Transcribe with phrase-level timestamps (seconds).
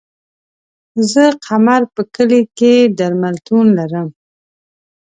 [1.11, 4.07] زه قمر په کلي کی درملتون لرم